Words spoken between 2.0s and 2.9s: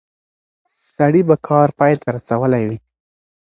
ته رسولی وي.